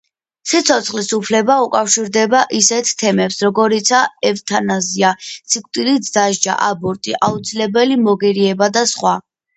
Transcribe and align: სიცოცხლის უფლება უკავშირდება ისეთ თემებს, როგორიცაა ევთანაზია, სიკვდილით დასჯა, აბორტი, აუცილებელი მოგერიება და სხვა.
სიცოცხლის 0.51 1.09
უფლება 1.17 1.57
უკავშირდება 1.65 2.39
ისეთ 2.61 2.89
თემებს, 3.03 3.37
როგორიცაა 3.47 4.09
ევთანაზია, 4.31 5.11
სიკვდილით 5.31 6.11
დასჯა, 6.19 6.57
აბორტი, 6.71 7.15
აუცილებელი 7.29 8.03
მოგერიება 8.11 8.73
და 8.79 8.85
სხვა. 8.95 9.15